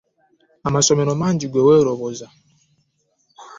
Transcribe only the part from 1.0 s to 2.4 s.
malungi ggwe weeroboza.